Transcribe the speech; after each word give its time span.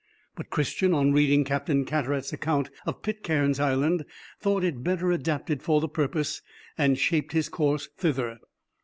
But 0.35 0.49
Christian, 0.49 0.95
on 0.95 1.13
reading 1.13 1.43
Captain 1.43 1.85
Cartaret's 1.85 2.33
account 2.33 2.71
of 2.87 3.03
Pitcairn's 3.03 3.59
Island, 3.59 4.03
thought 4.39 4.63
it 4.63 4.83
better 4.83 5.11
adapted 5.11 5.61
for 5.61 5.79
the 5.79 5.87
purpose, 5.87 6.41
and 6.75 6.97
shaped 6.97 7.33
his 7.33 7.49
course 7.49 7.87
thither. 7.99 8.39